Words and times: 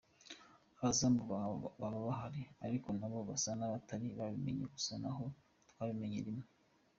abazamu 0.79 1.21
baba 1.31 1.97
bahari 2.07 2.41
ariko 2.65 2.87
nabo 2.99 3.19
basa 3.29 3.51
n’ 3.59 3.61
abatari 3.67 4.07
babimenye 4.17 4.63
dusa 4.73 4.93
n’ 5.01 5.05
aho 5.11 5.25
twabimenyeye 5.69 6.23
rimwe. 6.27 6.47